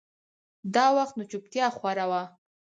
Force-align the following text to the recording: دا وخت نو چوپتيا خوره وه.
دا 0.75 0.85
وخت 0.97 1.13
نو 1.17 1.23
چوپتيا 1.31 1.65
خوره 1.77 2.05
وه. 2.09 2.21